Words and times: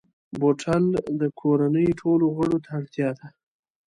بوتل 0.39 0.83
د 1.19 1.21
کورنۍ 1.39 1.87
ټولو 2.01 2.25
غړو 2.35 2.57
ته 2.65 2.71
اړتیا 2.79 3.09
ده. 3.19 3.27